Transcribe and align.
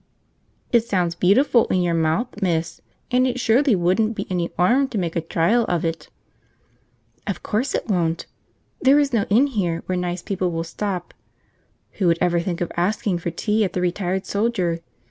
"It 0.71 0.83
sounds 0.83 1.13
beautiful 1.13 1.67
in 1.67 1.79
your 1.83 1.93
mouth, 1.93 2.41
miss, 2.41 2.81
and 3.11 3.27
it 3.27 3.39
surely 3.39 3.75
wouldn't 3.75 4.15
be 4.15 4.25
any 4.31 4.49
'arm 4.57 4.87
to 4.87 4.97
make 4.97 5.15
a 5.15 5.21
trial 5.21 5.63
of 5.67 5.85
it." 5.85 6.09
"Of 7.27 7.43
course 7.43 7.75
it 7.75 7.87
won't. 7.87 8.25
There 8.81 8.97
is 8.97 9.13
no 9.13 9.27
inn 9.29 9.45
here 9.45 9.83
where 9.85 9.95
nice 9.99 10.23
people 10.23 10.49
will 10.49 10.63
stop 10.63 11.13
(who 11.99 12.07
would 12.07 12.17
ever 12.19 12.39
think 12.39 12.61
of 12.61 12.71
asking 12.75 13.19
for 13.19 13.29
tea 13.29 13.63
at 13.63 13.73
the 13.73 13.81
Retired 13.81 14.25
Soldier?) 14.25 14.79